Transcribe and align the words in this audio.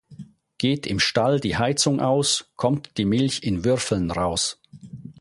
Geht 0.57 0.87
im 0.87 0.99
Stall 0.99 1.39
die 1.39 1.57
Heizung 1.57 1.99
aus, 1.99 2.49
kommt 2.55 2.97
die 2.97 3.05
Milch 3.05 3.43
in 3.43 3.63
Würfeln 3.63 4.09
raus. 4.09 4.59